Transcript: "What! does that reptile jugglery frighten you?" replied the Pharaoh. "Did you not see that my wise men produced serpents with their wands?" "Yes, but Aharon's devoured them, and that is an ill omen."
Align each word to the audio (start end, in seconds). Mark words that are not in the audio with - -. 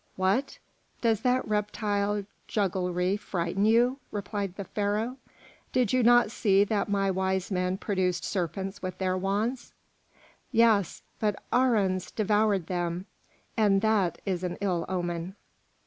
"What! 0.15 0.57
does 1.01 1.21
that 1.21 1.47
reptile 1.47 2.25
jugglery 2.47 3.17
frighten 3.17 3.65
you?" 3.65 3.99
replied 4.09 4.55
the 4.55 4.63
Pharaoh. 4.63 5.17
"Did 5.73 5.93
you 5.93 6.01
not 6.01 6.31
see 6.31 6.63
that 6.63 6.89
my 6.89 7.11
wise 7.11 7.51
men 7.51 7.77
produced 7.77 8.23
serpents 8.23 8.81
with 8.81 8.97
their 8.97 9.15
wands?" 9.15 9.73
"Yes, 10.51 11.03
but 11.19 11.35
Aharon's 11.53 12.09
devoured 12.09 12.65
them, 12.65 13.05
and 13.55 13.81
that 13.81 14.19
is 14.25 14.43
an 14.43 14.57
ill 14.59 14.85
omen." 14.89 15.35